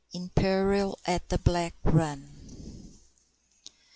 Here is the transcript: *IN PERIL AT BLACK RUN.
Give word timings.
*IN 0.13 0.29
PERIL 0.29 0.97
AT 1.05 1.29
BLACK 1.43 1.75
RUN. 1.83 2.97